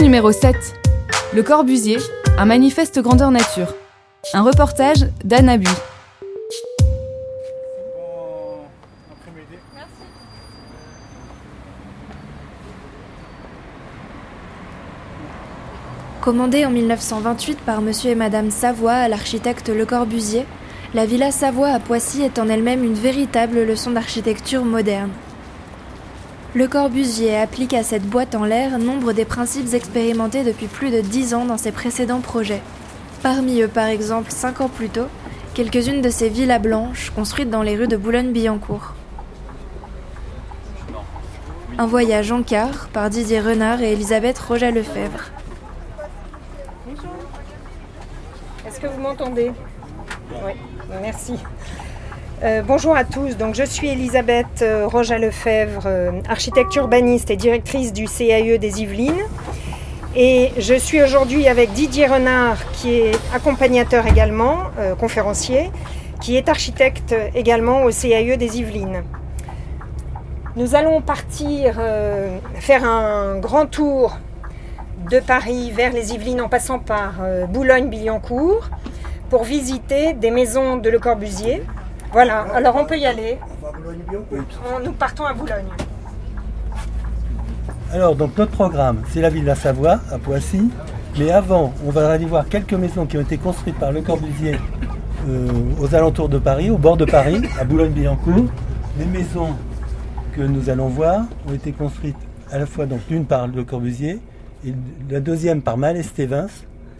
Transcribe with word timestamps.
Numéro 0.00 0.32
7. 0.32 0.56
Le 1.34 1.42
Corbusier, 1.42 1.98
un 2.38 2.46
manifeste 2.46 3.00
grandeur 3.00 3.30
nature. 3.30 3.74
Un 4.32 4.42
reportage 4.42 5.06
d'Anna 5.24 5.58
Bui. 5.58 5.68
Commandée 16.20 16.64
en 16.64 16.70
1928 16.70 17.58
par 17.60 17.80
monsieur 17.82 18.10
et 18.10 18.14
madame 18.14 18.50
Savoie 18.50 18.92
à 18.92 19.08
l'architecte 19.08 19.68
Le 19.68 19.84
Corbusier, 19.84 20.46
la 20.94 21.06
villa 21.06 21.30
Savoie 21.30 21.68
à 21.68 21.80
Poissy 21.80 22.22
est 22.22 22.38
en 22.38 22.48
elle-même 22.48 22.84
une 22.84 22.94
véritable 22.94 23.62
leçon 23.62 23.90
d'architecture 23.90 24.64
moderne. 24.64 25.10
Le 26.54 26.68
Corbusier 26.68 27.38
applique 27.38 27.72
à 27.72 27.82
cette 27.82 28.06
boîte 28.06 28.34
en 28.34 28.44
l'air 28.44 28.78
nombre 28.78 29.14
des 29.14 29.24
principes 29.24 29.72
expérimentés 29.72 30.44
depuis 30.44 30.66
plus 30.66 30.90
de 30.90 31.00
dix 31.00 31.32
ans 31.32 31.46
dans 31.46 31.56
ses 31.56 31.72
précédents 31.72 32.20
projets. 32.20 32.60
Parmi 33.22 33.62
eux, 33.62 33.68
par 33.68 33.86
exemple, 33.86 34.30
cinq 34.30 34.60
ans 34.60 34.68
plus 34.68 34.90
tôt, 34.90 35.06
quelques-unes 35.54 36.02
de 36.02 36.10
ces 36.10 36.28
villas 36.28 36.60
blanches 36.60 37.08
construites 37.08 37.48
dans 37.48 37.62
les 37.62 37.74
rues 37.74 37.88
de 37.88 37.96
Boulogne-Billancourt. 37.96 38.92
Un 41.78 41.86
voyage 41.86 42.30
en 42.32 42.42
car 42.42 42.88
par 42.88 43.08
Didier 43.08 43.40
Renard 43.40 43.80
et 43.80 43.92
Elisabeth 43.92 44.38
Roja-Lefebvre. 44.38 45.30
Est-ce 48.66 48.78
que 48.78 48.88
vous 48.88 49.00
m'entendez? 49.00 49.52
Oui, 50.44 50.52
merci. 51.00 51.32
Euh, 52.44 52.60
bonjour 52.66 52.96
à 52.96 53.04
tous, 53.04 53.36
donc 53.36 53.54
je 53.54 53.62
suis 53.62 53.86
Elisabeth 53.86 54.62
euh, 54.62 54.88
Roja-Lefebvre, 54.88 55.84
euh, 55.86 56.10
architecte 56.28 56.74
urbaniste 56.74 57.30
et 57.30 57.36
directrice 57.36 57.92
du 57.92 58.06
CAE 58.06 58.58
des 58.58 58.82
Yvelines. 58.82 59.22
Et 60.16 60.50
je 60.58 60.74
suis 60.74 61.00
aujourd'hui 61.00 61.46
avec 61.46 61.72
Didier 61.72 62.08
Renard, 62.08 62.58
qui 62.72 62.94
est 62.94 63.18
accompagnateur 63.32 64.08
également, 64.08 64.56
euh, 64.80 64.96
conférencier, 64.96 65.70
qui 66.20 66.36
est 66.36 66.48
architecte 66.48 67.14
également 67.36 67.84
au 67.84 67.92
CAE 67.92 68.36
des 68.36 68.58
Yvelines. 68.58 69.04
Nous 70.56 70.74
allons 70.74 71.00
partir 71.00 71.80
faire 72.56 72.84
un 72.84 73.38
grand 73.38 73.66
tour 73.66 74.18
de 75.08 75.20
Paris 75.20 75.70
vers 75.70 75.92
les 75.92 76.12
Yvelines 76.12 76.40
en 76.40 76.48
passant 76.48 76.80
par 76.80 77.14
Boulogne-Billancourt 77.48 78.68
pour 79.30 79.44
visiter 79.44 80.12
des 80.12 80.30
maisons 80.30 80.76
de 80.76 80.90
Le 80.90 80.98
Corbusier. 80.98 81.62
Voilà, 82.12 82.40
alors 82.54 82.76
on 82.76 82.84
peut 82.84 82.98
y 82.98 83.06
aller. 83.06 83.38
On- 83.72 84.84
nous 84.84 84.92
partons 84.92 85.24
à 85.24 85.32
Boulogne. 85.32 85.64
Alors, 87.92 88.14
donc 88.16 88.36
notre 88.38 88.52
programme, 88.52 89.02
c'est 89.10 89.20
la 89.20 89.30
ville 89.30 89.42
de 89.42 89.48
la 89.48 89.54
Savoie, 89.54 90.00
à 90.10 90.18
Poissy. 90.18 90.70
Mais 91.18 91.30
avant, 91.30 91.74
on 91.86 91.90
va 91.90 92.10
aller 92.10 92.24
voir 92.24 92.48
quelques 92.48 92.72
maisons 92.72 93.04
qui 93.06 93.18
ont 93.18 93.20
été 93.22 93.36
construites 93.36 93.78
par 93.78 93.92
Le 93.92 94.00
Corbusier 94.00 94.56
euh, 95.28 95.48
aux 95.80 95.94
alentours 95.94 96.28
de 96.30 96.38
Paris, 96.38 96.70
au 96.70 96.78
bord 96.78 96.96
de 96.96 97.04
Paris, 97.04 97.42
à 97.60 97.64
Boulogne-Billancourt. 97.64 98.46
Les 98.98 99.04
maisons 99.04 99.48
que 100.34 100.40
nous 100.42 100.70
allons 100.70 100.88
voir 100.88 101.24
ont 101.48 101.52
été 101.52 101.72
construites 101.72 102.16
à 102.50 102.58
la 102.58 102.66
fois 102.66 102.86
donc 102.86 103.00
l'une 103.10 103.26
par 103.26 103.46
Le 103.46 103.62
Corbusier 103.64 104.20
et 104.66 104.74
la 105.10 105.20
deuxième 105.20 105.60
par 105.60 105.76
Malès 105.76 106.06
Stevens, 106.06 106.48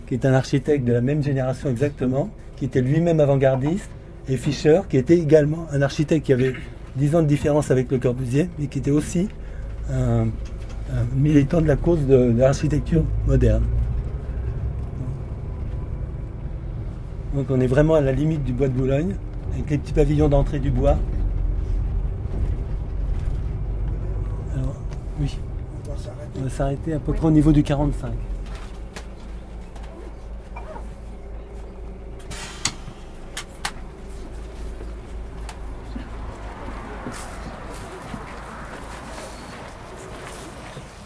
qui 0.07 0.15
est 0.15 0.27
un 0.27 0.35
architecte 0.35 0.85
de 0.85 0.93
la 0.93 1.01
même 1.01 1.23
génération 1.23 1.71
exactement, 1.71 2.29
qui 2.57 2.67
était 2.67 2.83
lui-même 2.83 3.21
avant-gardiste, 3.21 3.89
et 4.29 4.37
Fischer, 4.37 4.81
qui 4.89 4.97
était 4.97 5.19
également 5.19 5.67
un 5.73 5.83
architecte 5.83 6.27
qui 6.27 6.33
avait 6.33 6.55
10 6.97 7.17
ans 7.17 7.23
de 7.23 7.27
différence 7.27 7.71
avec 7.71 7.91
Le 7.91 7.99
Corbusier, 7.99 8.49
mais 8.59 8.67
qui 8.67 8.79
était 8.79 8.91
aussi 8.91 9.29
un, 9.91 10.27
militant 11.17 11.61
de 11.61 11.67
la 11.67 11.77
cause 11.77 12.07
de, 12.07 12.33
de 12.33 12.39
l'architecture 12.39 13.03
moderne. 13.27 13.65
Donc 17.35 17.47
on 17.49 17.61
est 17.61 17.67
vraiment 17.67 17.95
à 17.95 18.01
la 18.01 18.13
limite 18.13 18.45
du 18.45 18.53
bois 18.53 18.69
de 18.69 18.75
Boulogne, 18.75 19.15
avec 19.55 19.71
les 19.71 19.79
petits 19.79 19.93
pavillons 19.93 20.29
d'entrée 20.29 20.59
du 20.59 20.71
bois. 20.71 20.99
Alors, 24.55 24.75
oui, 25.19 25.39
on 26.39 26.43
va 26.43 26.51
s'arrêter 26.51 26.93
à 26.93 26.99
peu 26.99 27.13
près 27.13 27.27
au 27.27 27.31
niveau 27.31 27.53
du 27.53 27.63
45. 27.63 28.13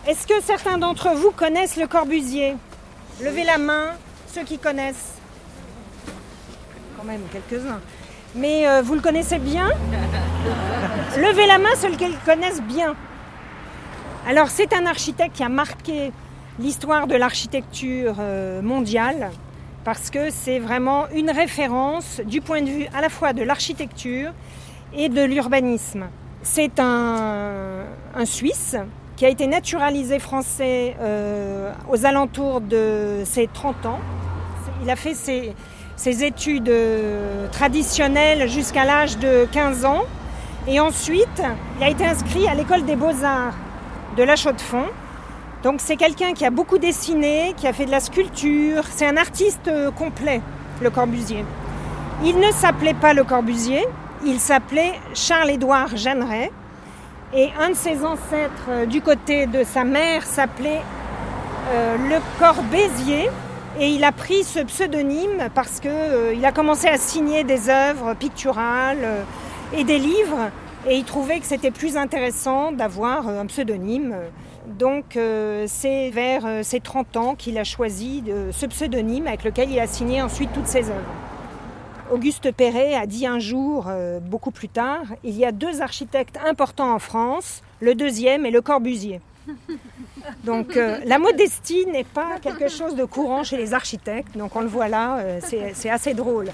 Est-ce 0.07 0.25
que 0.25 0.41
certains 0.41 0.79
d'entre 0.79 1.17
vous 1.17 1.33
connaissent 1.33 1.77
Le 1.77 1.89
Corbusier? 1.89 2.55
Levez 3.21 3.43
la 3.43 3.59
main, 3.59 3.87
ceux 4.33 4.45
qui 4.45 4.57
connaissent. 4.57 5.15
Quand 6.97 7.03
même, 7.03 7.23
quelques-uns. 7.33 7.81
Mais 8.37 8.69
euh, 8.69 8.83
vous 8.83 8.95
le 8.95 9.01
connaissez 9.01 9.41
bien? 9.41 9.67
Levez 11.17 11.49
la 11.49 11.59
main, 11.59 11.75
ceux 11.77 11.91
qui 11.97 12.07
le 12.07 12.15
connaissent 12.25 12.63
bien. 12.63 12.95
Alors, 14.29 14.49
c'est 14.49 14.73
un 14.75 14.87
architecte 14.87 15.35
qui 15.35 15.43
a 15.43 15.49
marqué 15.49 16.13
l'histoire 16.61 17.09
de 17.09 17.17
l'architecture 17.17 18.15
euh, 18.21 18.63
mondiale 18.63 19.33
parce 19.83 20.11
que 20.11 20.31
c'est 20.31 20.61
vraiment 20.61 21.09
une 21.09 21.33
référence 21.33 22.21
du 22.25 22.41
point 22.41 22.63
de 22.63 22.71
vue 22.71 22.87
à 22.95 23.01
la 23.01 23.09
fois 23.09 23.33
de 23.33 23.43
l'architecture 23.43 24.31
et 24.95 25.09
de 25.09 25.25
l'urbanisme. 25.25 26.07
C'est 26.45 26.79
un, 26.79 27.87
un 28.15 28.25
Suisse 28.25 28.77
qui 29.17 29.25
a 29.25 29.29
été 29.29 29.47
naturalisé 29.47 30.19
français 30.19 30.95
euh, 31.01 31.73
aux 31.91 32.05
alentours 32.05 32.61
de 32.61 33.23
ses 33.25 33.49
30 33.49 33.87
ans. 33.87 33.99
Il 34.83 34.91
a 34.91 34.97
fait 34.97 35.15
ses, 35.15 35.55
ses 35.97 36.23
études 36.23 36.69
euh, 36.69 37.49
traditionnelles 37.49 38.49
jusqu'à 38.49 38.85
l'âge 38.85 39.19
de 39.19 39.47
15 39.51 39.85
ans. 39.87 40.03
Et 40.69 40.81
ensuite, 40.81 41.43
il 41.79 41.85
a 41.85 41.89
été 41.89 42.05
inscrit 42.05 42.47
à 42.47 42.55
l'école 42.55 42.85
des 42.85 42.97
beaux-arts 42.97 43.55
de 44.17 44.23
La 44.23 44.37
Chaux-de-Fonds. 44.37 44.91
Donc 45.63 45.81
c'est 45.81 45.97
quelqu'un 45.97 46.35
qui 46.35 46.45
a 46.45 46.51
beaucoup 46.51 46.79
dessiné, 46.79 47.55
qui 47.57 47.67
a 47.67 47.73
fait 47.73 47.87
de 47.87 47.91
la 47.91 48.01
sculpture. 48.01 48.85
C'est 48.91 49.07
un 49.07 49.17
artiste 49.17 49.69
euh, 49.69 49.91
complet, 49.91 50.43
Le 50.83 50.91
Corbusier. 50.91 51.45
Il 52.25 52.39
ne 52.39 52.51
s'appelait 52.53 52.95
pas 52.95 53.15
Le 53.15 53.25
Corbusier, 53.25 53.85
il 54.25 54.39
s'appelait 54.41 54.93
Charles-Édouard 55.15 55.97
Jeanneret. 55.97 56.51
Et 57.35 57.51
un 57.59 57.71
de 57.71 57.75
ses 57.75 58.05
ancêtres 58.05 58.69
euh, 58.69 58.87
du 58.87 59.01
côté 59.01 59.47
de 59.47 59.65
sa 59.65 59.85
mère 59.85 60.25
s'appelait 60.25 60.83
euh, 61.71 61.97
Le 61.97 62.19
Corbésier. 62.39 63.29
Et 63.79 63.89
il 63.89 64.05
a 64.05 64.13
pris 64.13 64.45
ce 64.45 64.61
pseudonyme 64.61 65.49
parce 65.55 65.81
qu'il 65.81 66.45
a 66.45 66.53
commencé 66.53 66.89
à 66.89 66.97
signer 66.97 67.45
des 67.45 67.69
œuvres 67.69 68.15
picturales 68.15 68.99
euh, 69.03 69.23
et 69.77 69.85
des 69.85 69.99
livres. 69.99 70.51
Et 70.89 70.97
il 70.97 71.05
trouvait 71.05 71.41
que 71.41 71.47
c'était 71.47 71.73
plus 71.73 71.97
intéressant 71.97 72.73
d'avoir 72.73 73.29
euh, 73.29 73.41
un 73.41 73.47
pseudonyme. 73.47 74.15
Donc 74.67 75.17
euh, 75.17 75.65
c'est 75.69 76.11
vers 76.11 76.45
euh, 76.45 76.63
ses 76.63 76.81
30 76.81 77.17
ans 77.17 77.35
qu'il 77.37 77.57
a 77.59 77.65
choisi 77.65 78.25
euh, 78.29 78.51
ce 78.53 78.67
pseudonyme 78.67 79.27
avec 79.27 79.45
lequel 79.45 79.71
il 79.71 79.79
a 79.79 79.87
signé 79.87 80.23
ensuite 80.23 80.53
toutes 80.53 80.67
ses 80.67 80.91
œuvres. 80.91 81.26
Auguste 82.11 82.53
Perret 82.53 82.95
a 82.95 83.07
dit 83.07 83.27
un 83.27 83.41
jour, 83.41 83.87
euh, 83.89 84.21
beaucoup 84.21 84.53
plus 84.53 84.69
tard, 84.69 85.03
il 85.25 85.37
y 85.37 85.45
a 85.45 85.51
deux 85.51 85.83
architectes 85.83 86.39
importants 86.47 86.95
en 86.95 86.99
France, 87.01 87.63
le 87.81 87.95
deuxième 87.95 88.47
est 88.47 88.51
Le 88.51 88.61
Corbusier. 88.61 89.21
Donc 90.45 90.77
euh, 90.77 90.99
la 91.05 91.19
modestie 91.19 91.85
n'est 91.87 92.05
pas 92.05 92.39
quelque 92.41 92.69
chose 92.69 92.95
de 92.95 93.05
courant 93.05 93.43
chez 93.43 93.57
les 93.57 93.75
architectes, 93.75 94.37
donc 94.37 94.55
on 94.55 94.61
le 94.61 94.69
voit 94.69 94.89
là, 94.89 95.19
euh, 95.19 95.41
c'est 95.43 95.91
assez 95.91 96.15
drôle. 96.15 96.47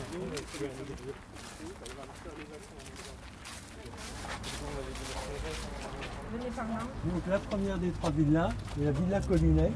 Donc 7.04 7.22
la 7.30 7.38
première 7.38 7.78
des 7.78 7.90
trois 7.90 8.10
villas, 8.10 8.50
c'est 8.76 8.84
la 8.84 8.92
villa 8.92 9.20
Collinet, 9.20 9.72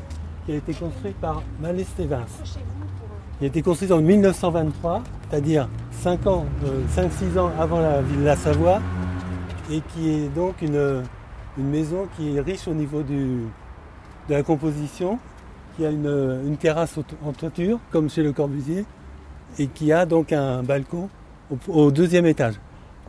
qui 0.47 0.53
a 0.53 0.57
été 0.57 0.73
construite 0.73 1.17
par 1.17 1.43
Malès 1.61 1.87
Qui 3.39 3.45
a 3.45 3.49
été 3.49 3.61
construite 3.61 3.93
en 3.93 4.01
1923, 4.01 5.03
c'est-à-dire 5.29 5.69
5 5.91 6.27
ans, 6.27 6.47
5-6 6.97 7.39
ans 7.39 7.51
avant 7.59 7.81
la 7.81 8.01
Villa 8.01 8.35
Savoie, 8.35 8.81
et 9.71 9.83
qui 9.93 10.09
est 10.09 10.29
donc 10.35 10.63
une, 10.63 11.03
une 11.59 11.69
maison 11.69 12.09
qui 12.17 12.37
est 12.37 12.41
riche 12.41 12.67
au 12.67 12.73
niveau 12.73 13.03
du, 13.03 13.43
de 14.29 14.35
la 14.35 14.43
composition, 14.43 15.19
qui 15.77 15.85
a 15.85 15.91
une, 15.91 16.41
une 16.47 16.57
terrasse 16.57 16.99
en 17.25 17.33
toiture, 17.33 17.79
comme 17.91 18.09
chez 18.09 18.23
Le 18.23 18.33
Corbusier, 18.33 18.87
et 19.59 19.67
qui 19.67 19.93
a 19.93 20.07
donc 20.07 20.33
un 20.33 20.63
balcon 20.63 21.11
au, 21.51 21.73
au 21.73 21.91
deuxième 21.91 22.25
étage. 22.25 22.55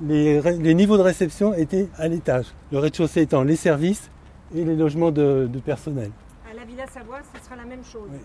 Les, 0.01 0.41
les, 0.41 0.74
niveaux 0.74 0.97
de 0.97 1.03
réception 1.03 1.53
étaient 1.53 1.88
à 1.97 2.09
l'étage, 2.09 2.47
le 2.71 2.79
rez-de-chaussée 2.79 3.21
étant 3.21 3.44
les 3.44 3.56
services 3.56 4.12
et 4.53 4.63
les 4.63 4.75
logements 4.75 5.12
de, 5.12 5.50
de, 5.51 5.59
personnel. 5.59 6.12
À 6.50 6.53
la 6.53 6.65
Villa 6.65 6.85
Savoie, 6.88 7.19
ce 7.33 7.44
sera 7.44 7.56
la 7.56 7.65
même 7.65 7.83
chose. 7.83 8.07
Oui. 8.12 8.19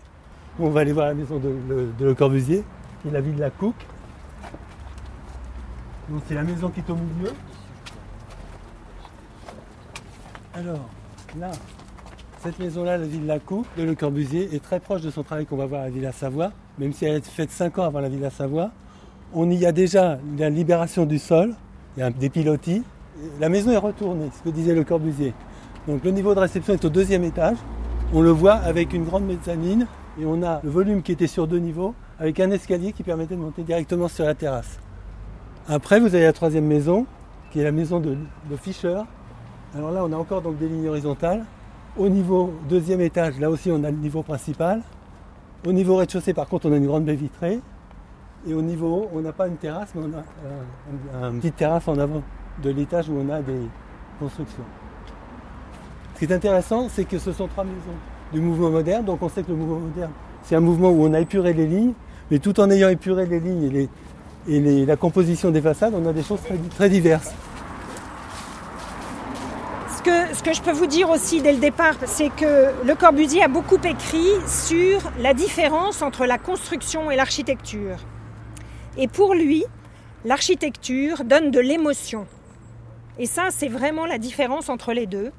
On 0.61 0.69
va 0.69 0.81
aller 0.81 0.93
voir 0.93 1.07
la 1.07 1.15
maison 1.15 1.39
de, 1.39 1.55
de, 1.69 1.89
de 1.99 2.05
Le 2.05 2.15
Corbusier, 2.15 2.63
qui 3.01 3.09
est 3.09 3.11
la 3.11 3.21
ville 3.21 3.37
de 3.37 3.41
la 3.41 3.51
Coupe. 3.51 3.83
Donc 6.09 6.23
c'est 6.29 6.35
la 6.35 6.43
maison 6.43 6.69
qui 6.69 6.81
est 6.81 6.91
au 6.91 6.97
milieu. 6.97 7.33
Alors, 10.55 10.91
là, 11.39 11.51
cette 12.43 12.59
maison-là, 12.59 12.99
la 12.99 13.07
Villa 13.07 13.39
Coupe 13.39 13.67
de 13.79 13.85
Le 13.85 13.95
Corbusier, 13.95 14.55
est 14.55 14.63
très 14.63 14.81
proche 14.81 15.01
de 15.01 15.11
son 15.11 15.23
travail 15.23 15.47
qu'on 15.47 15.57
va 15.57 15.65
voir 15.65 15.83
à 15.83 15.85
la 15.85 15.91
Villa 15.91 16.13
Savoie, 16.13 16.53
même 16.79 16.93
si 16.93 17.07
elle 17.07 17.17
été 17.17 17.31
faite 17.31 17.51
5 17.51 17.79
ans 17.79 17.85
avant 17.85 18.01
la 18.01 18.11
Villa 18.11 18.29
Savoie. 18.29 18.71
On 19.33 19.49
y 19.51 19.65
a 19.65 19.73
déjà 19.73 20.19
la 20.37 20.51
libération 20.51 21.07
du 21.07 21.19
sol, 21.19 21.55
il 21.97 22.01
y 22.01 22.03
a 22.03 22.11
des 22.11 22.29
pilotis. 22.29 22.83
La 23.41 23.49
maison 23.49 23.71
est 23.71 23.79
retournée, 23.79 24.29
ce 24.37 24.43
que 24.43 24.55
disait 24.55 24.75
Le 24.75 24.85
Corbusier. 24.85 25.33
Donc 25.89 26.05
le 26.05 26.11
niveau 26.11 26.35
de 26.35 26.41
réception 26.41 26.75
est 26.75 26.85
au 26.85 26.91
deuxième 26.91 27.25
étage. 27.25 27.57
On 28.13 28.21
le 28.21 28.31
voit 28.31 28.55
avec 28.57 28.93
une 28.93 29.05
grande 29.05 29.25
mezzanine 29.25 29.87
et 30.21 30.27
on 30.27 30.43
a 30.43 30.61
le 30.63 30.71
volume 30.71 31.03
qui 31.03 31.13
était 31.13 31.27
sur 31.27 31.47
deux 31.47 31.59
niveaux 31.59 31.95
avec 32.19 32.39
un 32.41 32.51
escalier 32.51 32.93
qui 32.93 33.03
permettait 33.03 33.35
de 33.35 33.41
monter 33.41 33.63
directement 33.63 34.09
sur 34.09 34.25
la 34.25 34.35
terrasse. 34.35 34.79
Après, 35.69 36.01
vous 36.01 36.15
avez 36.15 36.25
la 36.25 36.33
troisième 36.33 36.67
maison, 36.67 37.07
qui 37.51 37.61
est 37.61 37.65
la 37.65 37.73
maison 37.73 38.01
de, 38.01 38.17
Fischer. 38.61 39.01
Alors 39.75 39.91
là, 39.91 40.05
on 40.05 40.13
a 40.13 40.17
encore 40.17 40.43
donc 40.43 40.59
des 40.59 40.69
lignes 40.69 40.89
horizontales. 40.89 41.45
Au 41.97 42.09
niveau 42.09 42.53
deuxième 42.69 43.01
étage, 43.01 43.39
là 43.41 43.49
aussi, 43.49 43.71
on 43.71 43.83
a 43.85 43.91
le 43.91 43.97
niveau 43.97 44.23
principal. 44.23 44.83
Au 45.67 45.73
niveau 45.73 45.97
rez-de-chaussée, 45.97 46.35
par 46.35 46.49
contre, 46.49 46.69
on 46.69 46.73
a 46.73 46.77
une 46.77 46.87
grande 46.87 47.05
baie 47.05 47.15
vitrée. 47.15 47.61
Et 48.47 48.55
au 48.55 48.63
niveau 48.63 48.87
haut, 48.87 49.11
on 49.15 49.21
n'a 49.21 49.33
pas 49.33 49.47
une 49.47 49.57
terrasse, 49.57 49.91
mais 49.95 50.03
on 50.03 51.25
a 51.25 51.29
une 51.29 51.39
petite 51.39 51.57
terrasse 51.57 51.87
en 51.89 51.99
avant 51.99 52.23
de 52.63 52.71
l'étage 52.71 53.09
où 53.09 53.15
on 53.15 53.29
a 53.31 53.41
des 53.41 53.69
constructions. 54.19 54.65
Ce 56.15 56.19
qui 56.19 56.25
est 56.27 56.35
intéressant, 56.35 56.89
c'est 56.89 57.05
que 57.05 57.19
ce 57.19 57.33
sont 57.33 57.47
trois 57.47 57.65
maisons 57.65 57.97
du 58.33 58.41
mouvement 58.41 58.71
moderne. 58.71 59.05
Donc 59.05 59.23
on 59.23 59.29
sait 59.29 59.43
que 59.43 59.51
le 59.51 59.57
mouvement 59.57 59.81
moderne, 59.81 60.11
c'est 60.45 60.57
un 60.57 60.61
mouvement 60.61 60.91
où 60.91 61.07
on 61.07 61.13
a 61.15 61.21
épuré 61.21 61.53
les 61.53 61.67
lignes, 61.67 61.93
mais 62.31 62.39
tout 62.39 62.59
en 62.61 62.71
ayant 62.71 62.89
épuré 62.89 63.27
les 63.27 63.41
lignes 63.41 63.89
et, 64.49 64.87
la 64.87 64.97
composition 64.97 65.51
des 65.51 65.61
façades, 65.61 65.95
on 65.95 66.05
a 66.05 66.13
des 66.13 66.23
choses 66.25 66.41
très, 66.77 66.89
diverses. 66.89 67.33
Ce 69.97 70.43
que, 70.43 70.53
je 70.53 70.61
peux 70.61 70.73
vous 70.73 70.87
dire 70.87 71.11
aussi 71.11 71.41
dès 71.41 71.53
le 71.53 71.61
départ, 71.61 71.95
c'est 72.07 72.31
que 72.31 72.73
Le 72.85 72.95
Corbusier 72.97 73.45
a 73.45 73.49
beaucoup 73.49 73.79
écrit 73.85 74.33
sur 74.49 75.01
la 75.21 75.33
différence 75.33 76.03
entre 76.03 76.27
la 76.27 76.39
construction 76.39 77.13
et 77.13 77.15
l'architecture. 77.15 77.99
Et 78.97 79.07
pour 79.07 79.35
lui, 79.35 79.65
l'architecture 80.25 81.23
donne 81.23 81.53
de 81.53 81.61
l'émotion. 81.61 82.27
Et 83.19 83.27
ça, 83.27 83.49
c'est 83.51 83.69
vraiment 83.69 84.07
la 84.07 84.19
différence 84.19 84.69
entre 84.69 84.93
les 84.93 85.07
deux. 85.07 85.31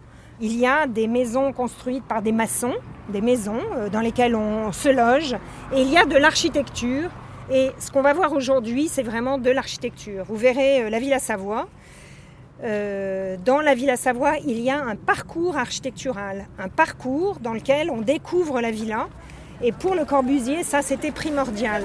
Il 0.42 0.58
y 0.58 0.66
a 0.66 0.88
des 0.88 1.08
maisons 1.08 1.54
construites 1.54 2.04
par 2.04 2.22
des 2.22 2.32
maçons, 2.32 2.74
des 3.10 3.22
maisons 3.22 3.62
dans 3.92 4.02
lesquelles 4.02 4.36
on 4.36 4.72
se 4.72 4.90
loge, 4.90 5.36
et 5.74 5.82
il 5.82 5.90
y 5.90 5.98
a 5.98 6.06
de 6.06 6.18
l'architecture. 6.18 7.10
Et 7.52 7.72
ce 7.78 7.92
qu'on 7.92 8.02
va 8.02 8.14
voir 8.14 8.34
aujourd'hui, 8.34 8.88
c'est 8.88 9.04
vraiment 9.04 9.38
de 9.38 9.50
l'architecture. 9.50 10.26
Vous 10.28 10.38
verrez 10.38 10.90
la 10.90 11.00
Villa 11.00 11.20
Savoie. 11.20 11.68
Euh, 12.64 13.36
dans 13.44 13.60
la 13.60 13.76
Villa 13.76 13.98
Savoie, 13.98 14.38
il 14.46 14.60
y 14.60 14.70
a 14.70 14.82
un 14.82 14.96
parcours 14.96 15.58
architectural, 15.58 16.48
un 16.58 16.70
parcours 16.70 17.40
dans 17.40 17.54
lequel 17.54 17.90
on 17.90 18.02
découvre 18.02 18.62
la 18.62 18.72
villa. 18.72 19.10
Et 19.62 19.72
pour 19.72 19.96
le 19.96 20.06
Corbusier, 20.06 20.64
ça, 20.64 20.82
c'était 20.82 21.12
primordial. 21.12 21.84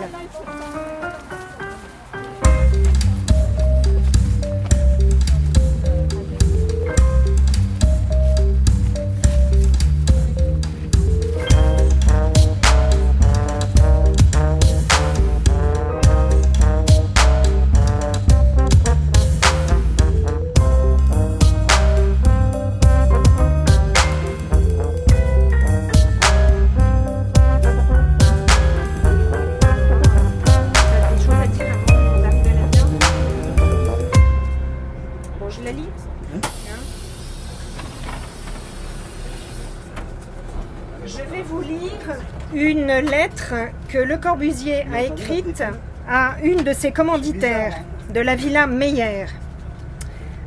Lettre 43.01 43.55
que 43.89 43.99
Le 43.99 44.17
Corbusier 44.17 44.87
a 44.93 45.03
écrite 45.03 45.63
à 46.09 46.37
une 46.43 46.63
de 46.63 46.73
ses 46.73 46.93
commanditaires 46.93 47.75
de 48.13 48.21
la 48.21 48.35
villa 48.35 48.67
Meyer. 48.67 49.27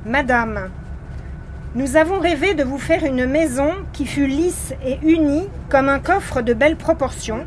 Madame, 0.05 0.69
nous 1.75 1.95
avons 1.95 2.19
rêvé 2.19 2.53
de 2.53 2.63
vous 2.63 2.77
faire 2.77 3.05
une 3.05 3.25
maison 3.25 3.71
qui 3.93 4.05
fût 4.05 4.27
lisse 4.27 4.73
et 4.85 4.97
unie 5.03 5.47
comme 5.69 5.87
un 5.87 5.99
coffre 5.99 6.41
de 6.41 6.53
belles 6.53 6.75
proportions 6.75 7.45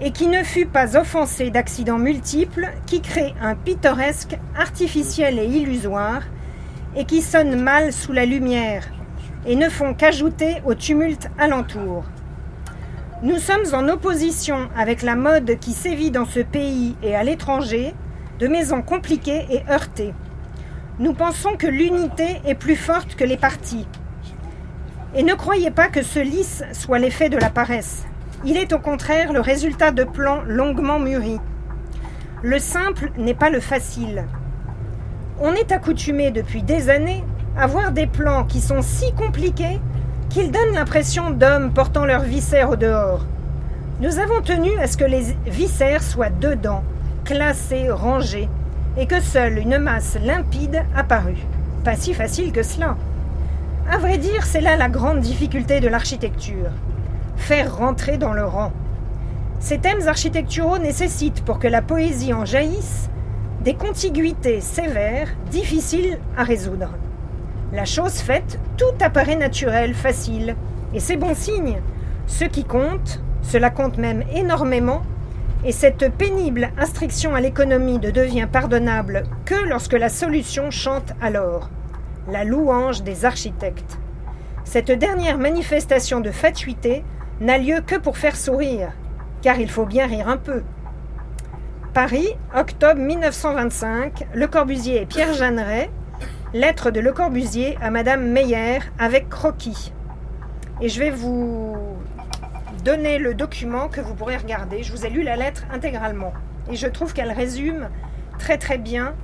et 0.00 0.10
qui 0.10 0.28
ne 0.28 0.42
fût 0.42 0.66
pas 0.66 0.96
offensée 0.96 1.50
d'accidents 1.50 1.98
multiples 1.98 2.68
qui 2.86 3.00
créent 3.00 3.34
un 3.42 3.54
pittoresque 3.54 4.38
artificiel 4.58 5.38
et 5.38 5.46
illusoire 5.46 6.22
et 6.96 7.04
qui 7.04 7.20
sonne 7.20 7.60
mal 7.60 7.92
sous 7.92 8.12
la 8.12 8.24
lumière 8.24 8.84
et 9.46 9.56
ne 9.56 9.68
font 9.68 9.94
qu'ajouter 9.94 10.62
au 10.64 10.74
tumulte 10.74 11.28
alentour. 11.38 12.04
Nous 13.22 13.38
sommes 13.38 13.64
en 13.72 13.88
opposition 13.88 14.68
avec 14.76 15.00
la 15.00 15.16
mode 15.16 15.58
qui 15.58 15.72
sévit 15.72 16.10
dans 16.10 16.26
ce 16.26 16.40
pays 16.40 16.96
et 17.02 17.16
à 17.16 17.24
l'étranger, 17.24 17.94
de 18.38 18.46
maisons 18.46 18.82
compliquées 18.82 19.46
et 19.50 19.62
heurtées. 19.70 20.12
Nous 20.98 21.14
pensons 21.14 21.56
que 21.56 21.66
l'unité 21.66 22.42
est 22.44 22.54
plus 22.54 22.76
forte 22.76 23.14
que 23.14 23.24
les 23.24 23.38
partis. 23.38 23.88
Et 25.14 25.22
ne 25.22 25.32
croyez 25.32 25.70
pas 25.70 25.88
que 25.88 26.02
ce 26.02 26.18
lisse 26.18 26.62
soit 26.74 26.98
l'effet 26.98 27.30
de 27.30 27.38
la 27.38 27.48
paresse. 27.48 28.04
Il 28.44 28.58
est 28.58 28.74
au 28.74 28.78
contraire 28.78 29.32
le 29.32 29.40
résultat 29.40 29.92
de 29.92 30.04
plans 30.04 30.42
longuement 30.46 30.98
mûris. 30.98 31.40
Le 32.42 32.58
simple 32.58 33.12
n'est 33.16 33.32
pas 33.32 33.48
le 33.48 33.60
facile. 33.60 34.26
On 35.40 35.54
est 35.54 35.72
accoutumé 35.72 36.32
depuis 36.32 36.62
des 36.62 36.90
années 36.90 37.24
à 37.56 37.66
voir 37.66 37.92
des 37.92 38.06
plans 38.06 38.44
qui 38.44 38.60
sont 38.60 38.82
si 38.82 39.10
compliqués 39.14 39.80
qu'ils 40.30 40.50
donnent 40.50 40.74
l'impression 40.74 41.30
d'hommes 41.30 41.72
portant 41.72 42.04
leurs 42.04 42.22
viscères 42.22 42.70
au 42.70 42.76
dehors. 42.76 43.24
Nous 44.00 44.18
avons 44.18 44.42
tenu 44.42 44.76
à 44.78 44.86
ce 44.86 44.96
que 44.96 45.04
les 45.04 45.34
viscères 45.46 46.02
soient 46.02 46.30
dedans, 46.30 46.84
classés, 47.24 47.90
rangés, 47.90 48.48
et 48.98 49.06
que 49.06 49.20
seule 49.20 49.58
une 49.58 49.78
masse 49.78 50.18
limpide 50.22 50.82
apparut. 50.94 51.46
Pas 51.84 51.96
si 51.96 52.14
facile 52.14 52.52
que 52.52 52.62
cela. 52.62 52.96
À 53.90 53.98
vrai 53.98 54.18
dire, 54.18 54.44
c'est 54.44 54.60
là 54.60 54.76
la 54.76 54.88
grande 54.88 55.20
difficulté 55.20 55.80
de 55.80 55.88
l'architecture. 55.88 56.70
Faire 57.36 57.76
rentrer 57.76 58.18
dans 58.18 58.32
le 58.32 58.44
rang. 58.44 58.72
Ces 59.60 59.78
thèmes 59.78 60.08
architecturaux 60.08 60.78
nécessitent, 60.78 61.44
pour 61.44 61.58
que 61.58 61.68
la 61.68 61.82
poésie 61.82 62.34
en 62.34 62.44
jaillisse, 62.44 63.08
des 63.62 63.74
contiguïtés 63.74 64.60
sévères, 64.60 65.28
difficiles 65.50 66.18
à 66.36 66.42
résoudre. 66.42 66.90
La 67.72 67.84
chose 67.84 68.14
faite, 68.14 68.58
tout 68.76 68.84
apparaît 69.00 69.36
naturel, 69.36 69.94
facile. 69.94 70.56
Et 70.94 71.00
c'est 71.00 71.16
bon 71.16 71.34
signe. 71.34 71.80
Ce 72.26 72.44
qui 72.44 72.64
compte, 72.64 73.20
cela 73.42 73.70
compte 73.70 73.98
même 73.98 74.24
énormément, 74.32 75.02
et 75.64 75.72
cette 75.72 76.12
pénible 76.16 76.70
instruction 76.78 77.34
à 77.34 77.40
l'économie 77.40 77.98
ne 77.98 78.10
devient 78.10 78.48
pardonnable 78.50 79.24
que 79.44 79.68
lorsque 79.68 79.94
la 79.94 80.08
solution 80.08 80.70
chante 80.70 81.12
alors 81.20 81.70
la 82.28 82.44
louange 82.44 83.02
des 83.02 83.24
architectes. 83.24 83.98
Cette 84.64 84.90
dernière 84.90 85.38
manifestation 85.38 86.20
de 86.20 86.30
fatuité 86.30 87.04
n'a 87.40 87.58
lieu 87.58 87.80
que 87.86 87.96
pour 87.96 88.18
faire 88.18 88.36
sourire, 88.36 88.92
car 89.42 89.60
il 89.60 89.70
faut 89.70 89.86
bien 89.86 90.06
rire 90.06 90.28
un 90.28 90.36
peu. 90.36 90.62
Paris, 91.94 92.28
octobre 92.54 93.00
1925, 93.00 94.26
Le 94.34 94.46
Corbusier 94.48 95.02
et 95.02 95.06
Pierre 95.06 95.34
Jeanneret, 95.34 95.90
Lettre 96.54 96.92
de 96.92 97.00
Le 97.00 97.12
Corbusier 97.12 97.76
à 97.82 97.90
Madame 97.90 98.28
Meyer 98.28 98.78
avec 99.00 99.28
croquis. 99.28 99.92
Et 100.80 100.88
je 100.88 101.00
vais 101.00 101.10
vous 101.10 101.76
donner 102.84 103.18
le 103.18 103.34
document 103.34 103.88
que 103.88 104.00
vous 104.00 104.14
pourrez 104.14 104.36
regarder. 104.36 104.84
Je 104.84 104.92
vous 104.92 105.04
ai 105.04 105.10
lu 105.10 105.22
la 105.22 105.34
lettre 105.34 105.64
intégralement. 105.72 106.32
Et 106.70 106.76
je 106.76 106.86
trouve 106.86 107.12
qu'elle 107.12 107.32
résume 107.32 107.88
très 108.38 108.58
très 108.58 108.78
bien 108.78 109.14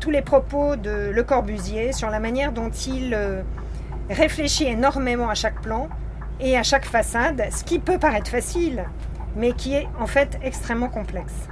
tous 0.00 0.10
les 0.10 0.20
propos 0.20 0.74
de 0.74 1.10
Le 1.14 1.22
Corbusier 1.22 1.92
sur 1.92 2.10
la 2.10 2.18
manière 2.18 2.50
dont 2.50 2.70
il 2.70 3.14
euh, 3.14 3.42
réfléchit 4.10 4.64
énormément 4.64 5.30
à 5.30 5.34
chaque 5.34 5.62
plan 5.62 5.88
et 6.40 6.58
à 6.58 6.64
chaque 6.64 6.84
façade, 6.84 7.44
ce 7.52 7.62
qui 7.62 7.78
peut 7.78 7.98
paraître 7.98 8.30
facile, 8.30 8.84
mais 9.36 9.52
qui 9.52 9.74
est 9.74 9.86
en 10.00 10.08
fait 10.08 10.40
extrêmement 10.42 10.88
complexe. 10.88 11.48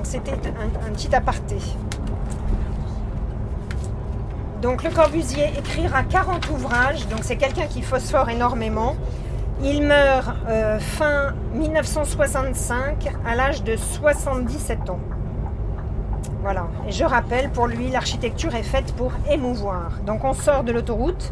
Donc 0.00 0.06
c'était 0.06 0.32
un, 0.32 0.92
petit 0.92 1.14
aparté. 1.14 1.58
Donc 4.62 4.82
Le 4.82 4.88
Corbusier 4.88 5.50
écrira 5.58 6.04
40 6.04 6.48
ouvrages, 6.48 7.06
donc 7.08 7.18
c'est 7.20 7.36
quelqu'un 7.36 7.66
qui 7.66 7.82
phosphore 7.82 8.30
énormément. 8.30 8.96
Il 9.62 9.82
meurt 9.82 10.30
euh, 10.48 10.78
fin 10.78 11.34
1965 11.52 13.10
à 13.26 13.34
l'âge 13.34 13.62
de 13.62 13.76
77 13.76 14.88
ans. 14.88 15.00
Voilà. 16.40 16.68
Et 16.88 16.92
je 16.92 17.04
rappelle, 17.04 17.50
pour 17.50 17.66
lui, 17.66 17.90
l'architecture 17.90 18.54
est 18.54 18.62
faite 18.62 18.94
pour 18.94 19.12
émouvoir. 19.30 19.98
Donc 20.06 20.24
on 20.24 20.32
sort 20.32 20.64
de 20.64 20.72
l'autoroute 20.72 21.30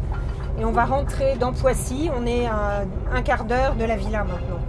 et 0.59 0.65
on 0.65 0.71
va 0.71 0.85
rentrer 0.85 1.37
dans 1.37 1.53
Poissy. 1.53 2.11
On 2.15 2.27
est 2.27 2.45
à 2.45 2.83
un 3.11 3.23
quart 3.23 3.45
d'heure 3.45 3.73
de 3.73 3.85
la 3.85 3.95
villa 3.95 4.23
maintenant. 4.25 4.59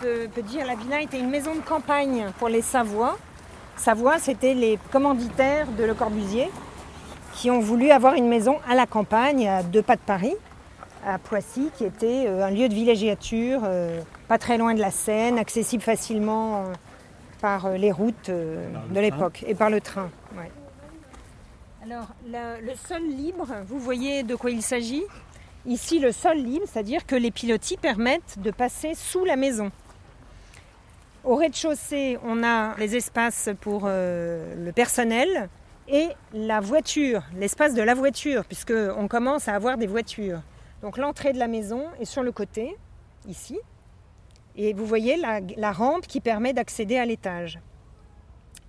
Peut, 0.00 0.28
dire 0.42 0.66
la 0.66 0.74
villa 0.74 1.00
était 1.00 1.18
une 1.18 1.30
maison 1.30 1.54
de 1.54 1.60
campagne 1.60 2.26
pour 2.38 2.48
les 2.48 2.62
Savoie. 2.62 3.16
Savoie, 3.76 4.18
c'était 4.18 4.54
les 4.54 4.78
commanditaires 4.90 5.66
de 5.78 5.84
Le 5.84 5.94
Corbusier 5.94 6.50
qui 7.34 7.50
ont 7.50 7.60
voulu 7.60 7.90
avoir 7.90 8.14
une 8.14 8.28
maison 8.28 8.58
à 8.68 8.74
la 8.74 8.86
campagne, 8.86 9.46
à 9.46 9.62
deux 9.62 9.82
pas 9.82 9.96
de 9.96 10.00
Paris, 10.00 10.34
à 11.06 11.18
Poissy, 11.18 11.70
qui 11.76 11.84
était 11.84 12.24
euh, 12.26 12.46
un 12.46 12.50
lieu 12.50 12.68
de 12.68 12.74
villégiature, 12.74 13.60
euh, 13.64 14.00
pas 14.26 14.38
très 14.38 14.56
loin 14.56 14.74
de 14.74 14.80
la 14.80 14.90
Seine, 14.90 15.38
accessible 15.38 15.82
facilement 15.82 16.56
euh, 16.56 16.72
par 17.40 17.70
les 17.70 17.92
routes 17.92 18.30
de 18.30 19.00
l'époque 19.00 19.44
et 19.46 19.54
par 19.54 19.68
le 19.68 19.80
train. 19.82 20.08
Alors 21.84 22.08
le 22.26 22.74
sol 22.88 23.02
libre, 23.02 23.46
vous 23.68 23.78
voyez 23.78 24.22
de 24.22 24.34
quoi 24.34 24.50
il 24.50 24.62
s'agit? 24.62 25.04
Ici, 25.66 25.98
le 25.98 26.12
sol 26.12 26.38
libre, 26.38 26.64
c'est-à-dire 26.66 27.04
que 27.06 27.14
les 27.14 27.30
pilotis 27.30 27.76
permettent 27.76 28.38
de 28.38 28.50
passer 28.50 28.94
sous 28.94 29.24
la 29.24 29.36
maison. 29.36 29.70
Au 31.26 31.34
rez-de-chaussée, 31.34 32.18
on 32.22 32.44
a 32.44 32.76
les 32.76 32.94
espaces 32.94 33.50
pour 33.60 33.82
euh, 33.86 34.54
le 34.64 34.70
personnel 34.70 35.48
et 35.88 36.06
la 36.32 36.60
voiture, 36.60 37.24
l'espace 37.36 37.74
de 37.74 37.82
la 37.82 37.94
voiture, 37.94 38.44
puisqu'on 38.44 39.08
commence 39.08 39.48
à 39.48 39.54
avoir 39.54 39.76
des 39.76 39.88
voitures. 39.88 40.40
Donc 40.82 40.98
l'entrée 40.98 41.32
de 41.32 41.40
la 41.40 41.48
maison 41.48 41.82
est 41.98 42.04
sur 42.04 42.22
le 42.22 42.30
côté, 42.30 42.76
ici, 43.26 43.58
et 44.54 44.72
vous 44.72 44.86
voyez 44.86 45.16
la, 45.16 45.72
rampe 45.72 46.06
qui 46.06 46.20
permet 46.20 46.52
d'accéder 46.52 46.96
à 46.96 47.04
l'étage. 47.04 47.58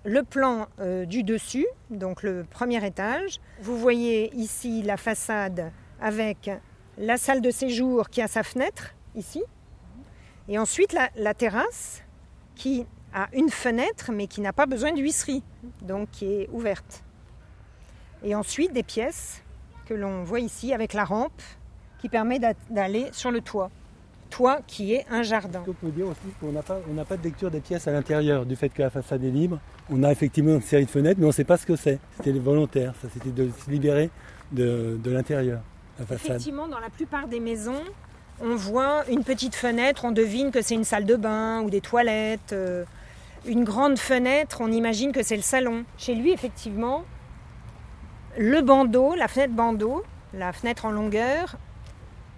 Le 0.03 0.23
plan 0.23 0.65
euh, 0.79 1.05
du 1.05 1.21
dessus, 1.21 1.67
donc 1.91 2.23
le 2.23 2.43
premier 2.43 2.83
étage, 2.83 3.39
vous 3.61 3.77
voyez 3.77 4.33
ici 4.33 4.81
la 4.81 4.97
façade 4.97 5.71
avec 6.01 6.49
la 6.97 7.17
salle 7.17 7.41
de 7.41 7.51
séjour 7.51 8.09
qui 8.09 8.19
a 8.19 8.27
sa 8.27 8.41
fenêtre, 8.41 8.95
ici, 9.13 9.43
et 10.49 10.57
ensuite 10.57 10.95
la, 11.15 11.33
terrasse 11.35 12.03
qui 12.57 12.85
a 13.13 13.27
une 13.33 13.49
fenêtre 13.49 14.11
mais 14.11 14.27
qui 14.27 14.41
n'a 14.41 14.53
pas 14.53 14.65
besoin 14.65 14.91
d'huisserie, 14.91 15.43
donc 15.81 16.09
qui 16.11 16.25
est 16.25 16.49
ouverte. 16.51 17.03
Et 18.23 18.35
ensuite 18.35 18.73
des 18.73 18.83
pièces 18.83 19.43
que 19.85 19.93
l'on 19.93 20.23
voit 20.23 20.39
ici 20.39 20.73
avec 20.73 20.93
la 20.93 21.05
rampe 21.05 21.41
qui 21.99 22.09
permet 22.09 22.39
d'aller 22.69 23.07
sur 23.11 23.31
le 23.31 23.41
toit. 23.41 23.69
Toit 24.29 24.59
qui 24.67 24.93
est 24.93 25.05
un 25.09 25.23
jardin. 25.23 25.63
On 25.65 25.71
peut 25.71 25.89
dire 25.89 26.07
aussi 26.07 26.19
qu'on 26.41 26.51
n'a 26.51 26.61
pas, 26.61 26.79
pas 27.07 27.17
de 27.17 27.23
lecture 27.23 27.49
des 27.49 27.61
pièces 27.61 27.87
à 27.87 27.91
l'intérieur 27.91 28.45
du 28.45 28.57
fait 28.57 28.67
que 28.69 28.81
la 28.81 28.89
façade 28.89 29.23
est 29.23 29.31
libre? 29.31 29.59
On 29.89 30.03
a 30.03 30.11
effectivement 30.11 30.55
une 30.55 30.61
série 30.61 30.85
de 30.85 30.91
fenêtres, 30.91 31.19
mais 31.19 31.25
on 31.25 31.29
ne 31.29 31.33
sait 31.33 31.45
pas 31.45 31.55
ce 31.55 31.65
que 31.65 31.77
c'est. 31.77 31.99
C'était 32.17 32.33
volontaire, 32.33 32.93
ça 33.01 33.07
c'était 33.13 33.31
de 33.31 33.49
se 33.49 33.71
libérer 33.71 34.09
de 34.51 34.99
l'intérieur. 35.05 35.61
Effectivement, 36.11 36.67
dans 36.67 36.79
la 36.79 36.89
plupart 36.89 37.27
des 37.27 37.39
maisons, 37.39 37.81
on 38.41 38.55
voit 38.55 39.03
une 39.09 39.23
petite 39.23 39.55
fenêtre, 39.55 40.05
on 40.05 40.11
devine 40.11 40.51
que 40.51 40.61
c'est 40.61 40.75
une 40.75 40.83
salle 40.83 41.05
de 41.05 41.15
bain 41.15 41.61
ou 41.61 41.69
des 41.69 41.81
toilettes. 41.81 42.53
Euh, 42.53 42.85
une 43.45 43.63
grande 43.63 43.97
fenêtre, 43.97 44.59
on 44.61 44.71
imagine 44.71 45.11
que 45.11 45.23
c'est 45.23 45.35
le 45.35 45.41
salon. 45.41 45.85
Chez 45.97 46.15
lui, 46.15 46.31
effectivement, 46.31 47.03
le 48.37 48.61
bandeau, 48.61 49.15
la 49.15 49.27
fenêtre 49.27 49.53
bandeau, 49.53 50.03
la 50.33 50.53
fenêtre 50.53 50.85
en 50.85 50.91
longueur, 50.91 51.55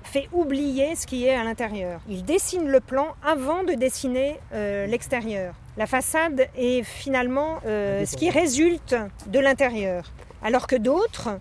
fait 0.03 0.29
oublier 0.31 0.95
ce 0.95 1.05
qui 1.05 1.25
est 1.25 1.35
à 1.35 1.43
l'intérieur. 1.43 2.01
Il 2.07 2.23
dessine 2.23 2.67
le 2.67 2.79
plan 2.79 3.15
avant 3.23 3.63
de 3.63 3.73
dessiner 3.73 4.39
euh, 4.53 4.85
l'extérieur. 4.87 5.53
La 5.77 5.87
façade 5.87 6.47
est 6.57 6.83
finalement 6.83 7.59
euh, 7.65 8.05
ce 8.05 8.15
qui 8.15 8.29
résulte 8.29 8.95
de 9.27 9.39
l'intérieur. 9.39 10.11
Alors 10.41 10.67
que 10.67 10.75
d'autres 10.75 11.39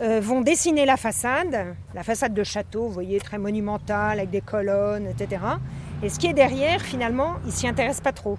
euh, 0.00 0.20
vont 0.20 0.40
dessiner 0.40 0.86
la 0.86 0.96
façade, 0.96 1.74
la 1.94 2.02
façade 2.02 2.32
de 2.34 2.42
château, 2.44 2.84
vous 2.86 2.92
voyez, 2.92 3.18
très 3.20 3.38
monumentale, 3.38 4.18
avec 4.18 4.30
des 4.30 4.40
colonnes, 4.40 5.06
etc. 5.06 5.42
Et 6.02 6.08
ce 6.08 6.18
qui 6.18 6.26
est 6.26 6.32
derrière, 6.32 6.80
finalement, 6.80 7.34
il 7.44 7.52
s'y 7.52 7.68
intéresse 7.68 8.00
pas 8.00 8.12
trop. 8.12 8.38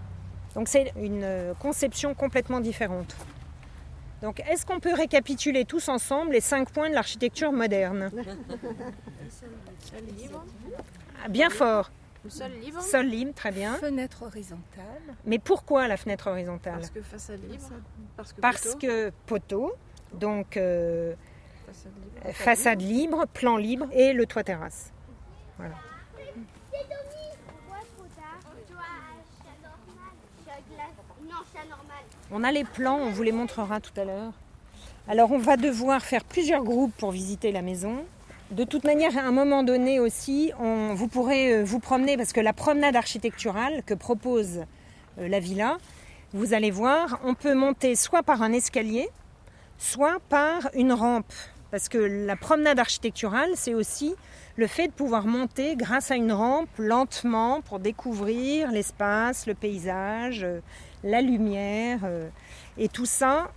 Donc 0.55 0.67
c'est 0.67 0.91
une 0.97 1.21
euh, 1.23 1.53
conception 1.59 2.13
complètement 2.13 2.59
différente. 2.59 3.15
Donc 4.21 4.39
est-ce 4.49 4.65
qu'on 4.65 4.79
peut 4.79 4.93
récapituler 4.93 5.65
tous 5.65 5.87
ensemble 5.89 6.33
les 6.33 6.41
cinq 6.41 6.69
points 6.71 6.89
de 6.89 6.95
l'architecture 6.95 7.51
moderne? 7.51 8.11
Ah, 11.23 11.27
Bien 11.29 11.49
fort. 11.49 11.91
sol 12.27 12.51
libre. 12.63 12.81
Sol 12.81 13.05
libre, 13.05 13.33
très 13.33 13.51
bien. 13.51 13.75
Fenêtre 13.75 14.23
horizontale. 14.23 15.01
Mais 15.25 15.39
pourquoi 15.39 15.87
la 15.87 15.97
fenêtre 15.97 16.27
horizontale? 16.27 16.75
Parce 16.75 16.89
que 16.89 17.01
façade 17.01 17.39
libre. 17.49 17.69
Parce 18.41 18.75
que 18.75 19.11
poteau. 19.25 19.73
Donc 20.13 20.57
euh, 20.57 21.13
façade 22.33 22.81
libre, 22.81 23.25
plan 23.33 23.57
libre 23.57 23.87
et 23.93 24.13
le 24.13 24.25
toit 24.25 24.43
terrasse. 24.43 24.91
Voilà. 25.57 25.75
On 32.33 32.45
a 32.45 32.51
les 32.51 32.63
plans, 32.63 32.95
on 32.95 33.09
vous 33.09 33.23
les 33.23 33.33
montrera 33.33 33.81
tout 33.81 33.91
à 33.99 34.05
l'heure. 34.05 34.31
Alors 35.07 35.31
on 35.31 35.37
va 35.37 35.57
devoir 35.57 36.01
faire 36.01 36.23
plusieurs 36.23 36.63
groupes 36.63 36.93
pour 36.97 37.11
visiter 37.11 37.51
la 37.51 37.61
maison. 37.61 38.05
De 38.51 38.63
toute 38.63 38.85
manière, 38.85 39.17
à 39.17 39.21
un 39.21 39.31
moment 39.31 39.63
donné 39.63 39.99
aussi, 39.99 40.51
vous 40.59 41.07
pourrez 41.07 41.53
euh, 41.53 41.63
vous 41.63 41.79
promener 41.79 42.17
parce 42.17 42.33
que 42.33 42.39
la 42.39 42.53
promenade 42.53 42.95
architecturale 42.95 43.81
que 43.85 43.93
propose 43.93 44.65
euh, 45.17 45.27
la 45.27 45.39
villa, 45.39 45.77
vous 46.33 46.53
allez 46.53 46.71
voir, 46.71 47.19
on 47.23 47.33
peut 47.33 47.53
monter 47.53 47.95
soit 47.95 48.23
par 48.23 48.41
un 48.41 48.53
escalier, 48.53 49.09
soit 49.77 50.19
par 50.29 50.69
une 50.73 50.93
rampe. 50.93 51.33
Parce 51.71 51.87
que 51.87 51.97
la 51.97 52.35
promenade 52.35 52.79
architecturale, 52.79 53.51
c'est 53.55 53.73
aussi 53.73 54.13
le 54.57 54.67
fait 54.67 54.87
de 54.87 54.91
pouvoir 54.91 55.25
monter 55.25 55.77
grâce 55.77 56.11
à 56.11 56.15
une 56.15 56.33
rampe 56.33 56.69
lentement 56.77 57.61
pour 57.61 57.79
découvrir 57.79 58.71
l'espace, 58.71 59.47
le 59.47 59.53
paysage, 59.53 60.43
euh, 60.43 60.59
la 61.03 61.21
lumière. 61.21 62.01
Euh, 62.03 62.27
et 62.77 62.89
tout 62.89 63.05
ça, 63.05 63.51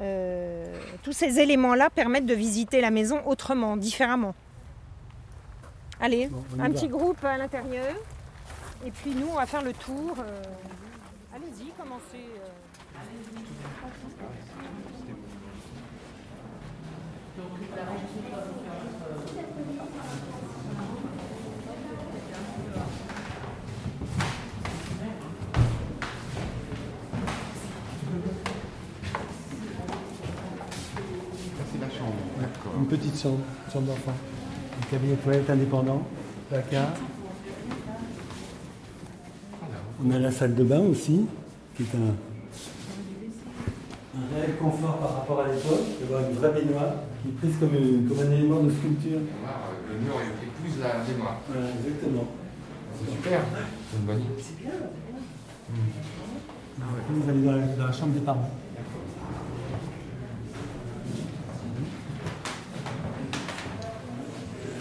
euh, 0.00 0.76
tous 1.04 1.12
ces 1.12 1.38
éléments-là 1.38 1.90
permettent 1.90 2.26
de 2.26 2.34
visiter 2.34 2.80
la 2.80 2.90
maison 2.90 3.20
autrement, 3.24 3.76
différemment. 3.76 4.34
Allez, 6.00 6.28
un 6.58 6.70
petit 6.72 6.88
groupe 6.88 7.24
à 7.24 7.38
l'intérieur. 7.38 7.94
Et 8.84 8.90
puis 8.90 9.14
nous, 9.14 9.28
on 9.30 9.36
va 9.36 9.46
faire 9.46 9.62
le 9.62 9.72
tour. 9.72 10.16
Allez-y, 11.32 11.70
commencez. 11.78 12.26
Une 32.76 32.86
petite 32.86 33.20
chambre, 33.20 33.38
chambre 33.72 33.86
d'enfant. 33.86 34.12
Un 34.80 34.86
cabinet 34.90 35.14
de 35.16 35.20
toilette 35.20 35.48
indépendant, 35.48 36.02
placard. 36.50 36.88
On 40.04 40.10
a 40.10 40.18
la 40.18 40.30
salle 40.30 40.54
de 40.54 40.64
bain 40.64 40.80
aussi, 40.80 41.26
qui 41.76 41.82
est 41.82 41.96
un, 41.96 42.14
un 44.18 44.34
réel 44.34 44.56
confort 44.56 44.98
par 44.98 45.14
rapport 45.16 45.40
à 45.40 45.48
l'époque, 45.48 46.00
de 46.00 46.06
voir 46.06 46.20
une 46.28 46.36
vraie 46.36 46.52
baignoire. 46.52 46.94
Qui 47.24 47.28
est 47.30 47.36
prise 47.40 47.56
comme, 47.58 47.74
une- 47.74 48.06
comme 48.06 48.18
un 48.20 48.30
élément 48.32 48.60
de 48.62 48.70
sculpture. 48.70 49.20
Voilà, 49.40 49.72
le 49.88 49.94
mur 50.04 50.14
épouse 50.20 50.76
la 50.80 51.00
mémoire. 51.08 51.40
Voilà, 51.48 51.68
exactement. 51.80 52.26
C'est 53.00 53.10
super, 53.10 53.40
c'est 53.90 53.96
une 53.96 54.04
bonne 54.04 54.20
idée. 54.20 54.44
Vous 57.08 57.30
allez 57.30 57.40
dans 57.42 57.52
la, 57.52 57.58
dans 57.66 57.86
la 57.86 57.92
chambre 57.92 58.12
des 58.12 58.20
parents. 58.20 58.50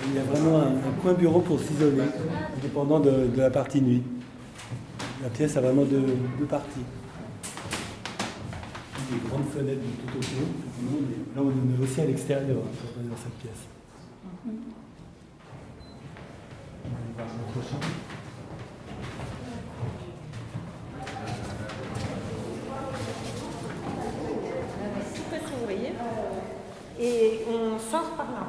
Il 0.06 0.16
y 0.16 0.20
a 0.20 0.24
vraiment 0.24 0.58
un, 0.60 0.68
un 0.90 1.02
coin 1.02 1.14
bureau 1.14 1.40
pour 1.40 1.60
s'isoler, 1.60 2.04
dépendant 2.62 3.00
de, 3.00 3.28
de 3.34 3.38
la 3.40 3.50
partie 3.50 3.82
nuit. 3.82 4.04
La 5.24 5.30
pièce 5.30 5.56
a 5.58 5.62
vraiment 5.62 5.84
deux, 5.86 6.04
deux 6.40 6.46
parties. 6.46 6.82
Des 9.12 9.30
grandes 9.30 9.50
fenêtres 9.50 9.82
tout 9.82 10.18
autour. 10.18 10.48
Là, 11.36 11.42
on 11.42 11.50
est 11.50 11.84
aussi 11.84 12.02
à 12.02 12.06
l'extérieur 12.06 12.58
hein, 12.58 13.02
dans 13.10 13.18
cette 13.18 13.34
pièce. 13.34 13.68
Et 27.00 27.42
on 27.50 27.78
sort 27.80 28.12
par 28.16 28.32
là. 28.32 28.48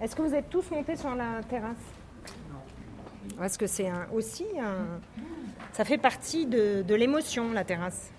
Est-ce 0.00 0.14
que 0.14 0.22
vous 0.22 0.34
êtes 0.34 0.48
tous 0.48 0.70
montés 0.70 0.96
sur 0.96 1.14
la 1.14 1.42
terrasse? 1.48 2.01
Parce 3.38 3.56
que 3.56 3.66
c'est 3.66 3.88
un- 3.88 4.06
aussi 4.12 4.46
un... 4.60 5.00
Ça 5.72 5.84
fait 5.84 5.98
partie 5.98 6.46
de, 6.46 6.82
de 6.82 6.94
l'émotion, 6.94 7.52
la 7.52 7.64
terrasse. 7.64 8.10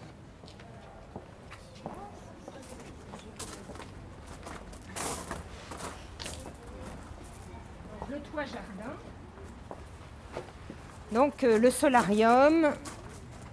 Le 8.10 8.20
toit 8.20 8.46
jardin. 8.46 8.94
Donc 11.12 11.44
euh, 11.44 11.58
le 11.60 11.70
solarium, 11.70 12.72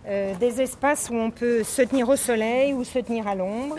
euh, 0.07 0.35
des 0.37 0.61
espaces 0.61 1.11
où 1.11 1.15
on 1.15 1.31
peut 1.31 1.63
se 1.63 1.83
tenir 1.83 2.09
au 2.09 2.17
soleil 2.17 2.73
ou 2.73 2.85
se 2.85 2.99
tenir 2.99 3.29
à 3.29 3.35
l'ombre, 3.35 3.77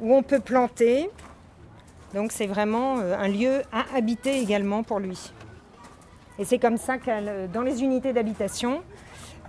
où 0.00 0.14
on 0.14 0.22
peut 0.22 0.40
planter. 0.40 1.10
Donc 2.14 2.32
c'est 2.32 2.46
vraiment 2.46 2.98
euh, 2.98 3.16
un 3.18 3.28
lieu 3.28 3.62
à 3.72 3.84
habiter 3.94 4.40
également 4.40 4.82
pour 4.82 5.00
lui. 5.00 5.32
Et 6.38 6.44
c'est 6.44 6.58
comme 6.58 6.76
ça 6.76 6.98
que 6.98 7.46
dans 7.46 7.62
les 7.62 7.82
unités 7.82 8.12
d'habitation, 8.12 8.82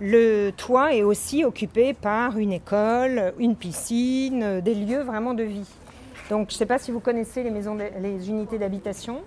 le 0.00 0.50
toit 0.50 0.94
est 0.94 1.02
aussi 1.02 1.44
occupé 1.44 1.94
par 1.94 2.38
une 2.38 2.52
école, 2.52 3.32
une 3.38 3.56
piscine, 3.56 4.42
euh, 4.42 4.60
des 4.60 4.74
lieux 4.74 5.00
vraiment 5.00 5.32
de 5.32 5.42
vie. 5.42 5.68
Donc 6.28 6.50
je 6.50 6.54
ne 6.54 6.58
sais 6.58 6.66
pas 6.66 6.78
si 6.78 6.90
vous 6.90 7.00
connaissez 7.00 7.42
les, 7.42 7.50
maisons 7.50 7.76
les 7.76 8.28
unités 8.28 8.58
d'habitation. 8.58 9.22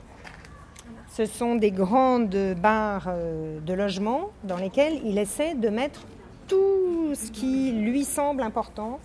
Ce 1.11 1.25
sont 1.25 1.55
des 1.55 1.71
grandes 1.71 2.55
barres 2.61 3.07
euh, 3.07 3.59
de 3.61 3.73
logement 3.73 4.29
dans 4.43 4.57
lesquelles 4.57 5.01
il 5.03 5.17
essaie 5.17 5.55
de 5.55 5.69
mettre 5.69 6.05
tout 6.47 7.15
ce 7.15 7.31
qui 7.31 7.71
lui 7.71 8.05
semble 8.05 8.43
important. 8.43 8.99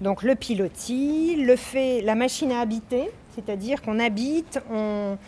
Donc 0.00 0.22
le 0.22 0.36
pilotis, 0.36 1.36
le 1.36 1.56
fait, 1.56 2.02
la 2.02 2.14
machine 2.14 2.52
à 2.52 2.60
habiter, 2.60 3.10
c'est-à-dire 3.34 3.82
qu'on 3.82 3.98
habite, 3.98 4.60
on, 4.72 5.18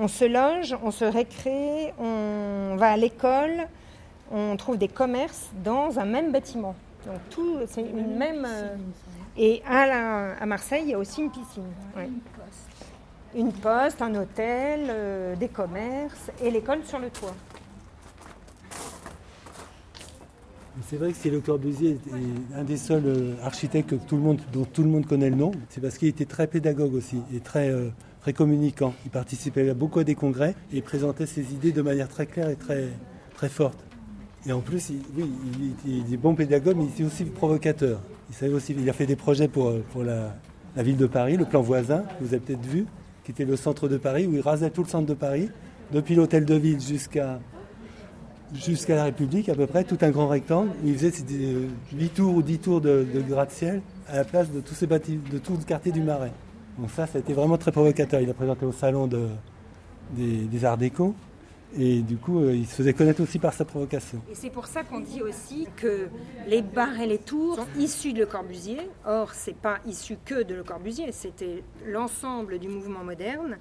on 0.00 0.08
se 0.08 0.24
loge, 0.24 0.74
on 0.82 0.90
se 0.90 1.04
récrée, 1.04 1.92
on 1.98 2.74
va 2.76 2.92
à 2.92 2.96
l'école, 2.96 3.68
on 4.32 4.56
trouve 4.56 4.78
des 4.78 4.88
commerces 4.88 5.50
dans 5.62 5.98
un 5.98 6.06
même 6.06 6.32
bâtiment. 6.32 6.74
Donc 7.06 7.16
tout, 7.28 7.58
c'est 7.68 7.82
une 7.82 8.16
même. 8.16 8.46
euh, 8.48 8.76
et 9.36 9.62
à, 9.68 9.86
la- 9.86 10.32
à 10.40 10.46
Marseille, 10.46 10.82
il 10.86 10.90
y 10.90 10.94
a 10.94 10.98
aussi 10.98 11.20
une 11.22 11.30
piscine. 11.30 11.64
ouais. 11.96 12.08
Une 13.36 13.52
poste, 13.52 14.02
un 14.02 14.12
hôtel, 14.16 14.86
euh, 14.88 15.36
des 15.36 15.48
commerces 15.48 16.30
et 16.42 16.50
l'école 16.50 16.80
sur 16.84 16.98
le 16.98 17.10
toit. 17.10 17.34
C'est 20.88 20.96
vrai 20.96 21.12
que 21.12 21.16
si 21.18 21.30
Le 21.30 21.40
Corbusier 21.40 21.90
est 22.52 22.56
un 22.58 22.64
des 22.64 22.76
seuls 22.78 23.04
euh, 23.06 23.34
architectes 23.44 23.90
que 23.90 23.94
tout 23.96 24.16
le 24.16 24.22
monde, 24.22 24.40
dont 24.52 24.64
tout 24.64 24.82
le 24.82 24.88
monde 24.88 25.06
connaît 25.06 25.28
le 25.30 25.36
nom, 25.36 25.52
c'est 25.68 25.80
parce 25.80 25.98
qu'il 25.98 26.08
était 26.08 26.24
très 26.24 26.46
pédagogue 26.46 26.94
aussi 26.94 27.20
et 27.34 27.40
très, 27.40 27.68
euh, 27.68 27.90
très 28.20 28.32
communicant. 28.32 28.94
Il 29.04 29.10
participait 29.10 29.72
beaucoup 29.74 29.98
à 29.98 30.04
des 30.04 30.14
congrès 30.14 30.54
et 30.72 30.82
présentait 30.82 31.26
ses 31.26 31.52
idées 31.52 31.72
de 31.72 31.82
manière 31.82 32.08
très 32.08 32.26
claire 32.26 32.50
et 32.50 32.56
très, 32.56 32.88
très 33.34 33.48
forte. 33.48 33.78
Et 34.46 34.52
en 34.52 34.60
plus, 34.60 34.90
il, 34.90 35.00
oui, 35.16 35.30
il, 35.86 36.14
est 36.14 36.16
bon 36.16 36.34
pédagogue, 36.34 36.76
mais 36.76 36.84
il 36.84 36.90
était 36.90 37.04
aussi 37.04 37.24
provocateur. 37.24 38.00
Il, 38.30 38.34
savait 38.34 38.52
aussi, 38.52 38.74
il 38.78 38.88
a 38.88 38.92
fait 38.92 39.06
des 39.06 39.16
projets 39.16 39.48
pour, 39.48 39.68
euh, 39.68 39.84
pour 39.92 40.02
la, 40.02 40.34
ville 40.76 40.96
de 40.96 41.06
Paris, 41.06 41.36
le 41.36 41.44
plan 41.44 41.60
voisin, 41.60 42.04
que 42.18 42.24
vous 42.24 42.34
avez 42.34 42.40
peut-être 42.40 42.64
vu, 42.64 42.86
qui 43.24 43.32
était 43.32 43.44
le 43.44 43.56
centre 43.56 43.88
de 43.88 43.98
Paris, 43.98 44.26
où 44.26 44.34
il 44.34 44.40
rasait 44.40 44.70
tout 44.70 44.82
le 44.82 44.88
centre 44.88 45.06
de 45.06 45.14
Paris, 45.14 45.50
depuis 45.92 46.14
l'hôtel 46.14 46.44
de 46.44 46.54
ville 46.54 46.80
jusqu'à 46.80 47.40
jusqu'à 48.52 48.96
la 48.96 49.04
République 49.04 49.48
à 49.48 49.54
peu 49.54 49.68
près, 49.68 49.84
tout 49.84 49.98
un 50.00 50.10
grand 50.10 50.26
rectangle 50.26 50.70
où 50.82 50.88
il 50.88 50.94
faisait 50.94 51.12
ses, 51.12 51.24
euh, 51.30 51.68
8 51.92 52.08
tours 52.08 52.34
ou 52.34 52.42
10 52.42 52.58
tours 52.58 52.80
de, 52.80 53.06
de 53.14 53.20
gratte-ciel 53.20 53.80
à 54.08 54.16
la 54.16 54.24
place 54.24 54.50
de 54.50 54.60
tous 54.60 54.74
ces 54.74 54.88
bâtiments, 54.88 55.22
de 55.30 55.38
tout 55.38 55.52
le 55.52 55.62
quartier 55.62 55.92
du 55.92 56.02
Marais. 56.02 56.32
Donc 56.80 56.90
ça, 56.90 57.06
ça 57.06 57.18
a 57.18 57.20
été 57.20 57.32
vraiment 57.34 57.58
très 57.58 57.72
provocateur. 57.72 58.20
Il 58.20 58.30
a 58.30 58.34
présenté 58.34 58.64
au 58.64 58.72
salon 58.72 59.06
de- 59.06 59.28
des, 60.12 60.38
des 60.44 60.64
Arts 60.64 60.78
Déco 60.78 61.14
et 61.78 62.00
du 62.00 62.16
coup, 62.16 62.40
euh, 62.40 62.54
il 62.54 62.66
se 62.66 62.74
faisait 62.74 62.94
connaître 62.94 63.22
aussi 63.22 63.38
par 63.38 63.52
sa 63.52 63.64
provocation. 63.64 64.20
Et 64.30 64.34
c'est 64.34 64.50
pour 64.50 64.66
ça 64.66 64.82
qu'on 64.82 65.00
dit 65.00 65.22
aussi 65.22 65.68
que 65.76 66.08
les 66.48 66.62
bars 66.62 66.98
et 67.00 67.06
les 67.06 67.18
tours 67.18 67.56
sont 67.56 67.66
issus 67.78 68.12
de 68.12 68.20
Le 68.20 68.26
Corbusier. 68.26 68.78
Or, 69.06 69.34
c'est 69.34 69.54
pas 69.54 69.78
issu 69.86 70.16
que 70.24 70.42
de 70.42 70.54
Le 70.54 70.64
Corbusier, 70.64 71.12
c'était 71.12 71.62
l'ensemble 71.86 72.58
du 72.58 72.68
mouvement 72.68 73.04
moderne. 73.04 73.58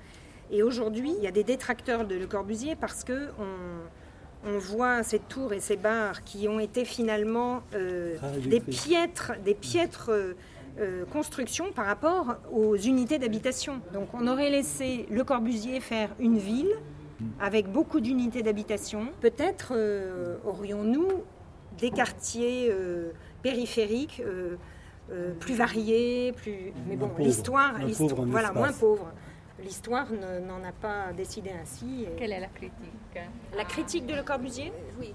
Et 0.51 0.63
aujourd'hui, 0.63 1.13
il 1.17 1.23
y 1.23 1.27
a 1.27 1.32
des 1.32 1.43
détracteurs 1.43 2.08
de 2.08 2.15
Le 2.15 2.25
Corbusier 2.25 2.75
parce 2.75 3.03
que 3.03 3.27
on, 3.38 4.49
on 4.49 4.58
voit 4.58 5.03
ces 5.03 5.19
tours 5.19 5.53
et 5.53 5.60
ces 5.60 5.77
bars 5.77 6.23
qui 6.23 6.47
ont 6.47 6.60
été 6.60 6.86
finalement 6.86 7.62
euh, 7.75 8.15
Ah, 8.23 8.27
des 8.43 8.60
piètres, 8.62 9.34
des 9.45 9.53
piètres 9.53 10.10
euh, 10.12 10.34
euh, 10.79 11.05
constructions 11.05 11.71
par 11.73 11.86
rapport 11.86 12.36
aux 12.51 12.75
unités 12.75 13.17
d'habitation. 13.19 13.82
Donc, 13.93 14.10
on 14.13 14.27
aurait 14.27 14.49
laissé 14.49 15.05
Le 15.10 15.23
Corbusier 15.23 15.79
faire 15.79 16.10
une 16.19 16.38
ville 16.38 16.71
avec 17.39 17.67
beaucoup 17.71 17.99
d'unités 17.99 18.43
d'habitation. 18.43 19.08
Peut-être 19.21 19.73
euh, 19.75 20.38
aurions-nous 20.45 21.08
des 21.77 21.91
quartiers 21.91 22.69
euh, 22.71 23.12
périphériques 23.41 24.21
euh, 24.25 24.55
euh, 25.12 25.34
plus 25.34 25.55
variés, 25.55 26.34
plus. 26.34 26.71
Mais 26.88 26.95
bon, 26.95 27.08
Moins 27.08 27.15
pauvres. 27.15 27.23
l'histoire, 27.27 27.73
voilà, 28.27 28.51
moins 28.53 28.71
pauvres. 28.71 29.12
L'histoire 29.62 30.08
ne- 30.12 30.39
n'en 30.45 30.63
a 30.63 30.71
pas 30.71 31.12
décidé 31.17 31.51
ainsi. 31.62 32.03
et- 32.03 32.15
Quelle 32.17 32.32
est 32.32 32.39
la 32.39 32.47
critique? 32.47 33.19
La 33.58 33.65
critique 33.65 34.05
de 34.05 34.13
Le 34.13 34.23
Corbusier, 34.23 34.71
Oui. 34.99 35.13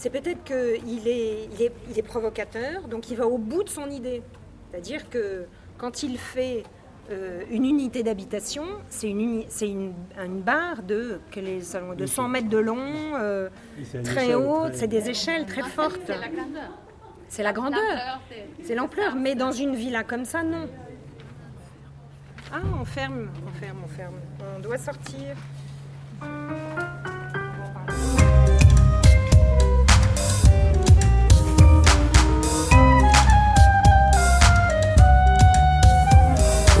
C'est 0.00 0.08
peut-être 0.10 0.42
qu'il 0.44 1.06
est, 1.06 1.48
il 1.52 1.62
est, 1.62 1.72
il 1.90 1.98
est 1.98 2.02
provocateur, 2.02 2.88
donc 2.88 3.10
il 3.10 3.16
va 3.18 3.26
au 3.26 3.36
bout 3.36 3.62
de 3.64 3.68
son 3.68 3.88
idée. 3.90 4.22
C'est-à-dire 4.70 5.10
que 5.10 5.44
quand 5.76 6.02
il 6.02 6.16
fait 6.16 6.62
euh, 7.10 7.42
une 7.50 7.66
unité 7.66 8.02
d'habitation, 8.02 8.64
c'est 8.88 9.08
une, 9.10 9.20
uni- 9.20 9.46
c'est 9.50 9.68
une, 9.68 9.92
une 10.24 10.40
barre 10.40 10.82
de, 10.82 11.20
quel 11.30 11.46
est 11.48 11.56
le 11.58 11.62
salon, 11.62 11.92
de 11.94 12.06
100 12.06 12.28
mètres 12.28 12.48
de 12.48 12.56
long, 12.56 12.78
euh, 13.18 13.50
très 14.04 14.34
haute, 14.34 14.70
très- 14.70 14.78
c'est 14.78 14.86
des 14.86 15.10
échelles 15.10 15.44
très 15.44 15.62
fortes. 15.62 16.00
C'est 16.06 16.16
la 16.18 16.28
grandeur. 16.28 16.70
C'est 17.28 17.42
la 17.42 17.52
grandeur, 17.52 18.20
c'est 18.64 18.74
l'ampleur, 18.74 19.14
mais 19.16 19.34
dans 19.34 19.52
une 19.52 19.74
villa 19.76 20.02
comme 20.02 20.24
ça, 20.24 20.42
non. 20.42 20.66
Ah, 22.52 22.56
on 22.80 22.84
ferme, 22.86 23.28
on 23.46 23.52
ferme, 23.60 23.78
on 23.84 23.88
ferme. 23.88 24.14
On 24.56 24.60
doit 24.60 24.78
sortir. 24.78 25.36